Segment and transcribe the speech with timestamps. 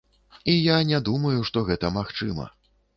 [0.45, 2.53] І я не думаю, што гэта магчыма.